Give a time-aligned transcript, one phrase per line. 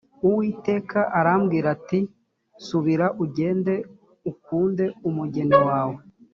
[0.27, 1.99] uwiteka arambwira ati
[2.65, 3.75] subira ugende
[4.31, 5.99] ukunde umugeni wawe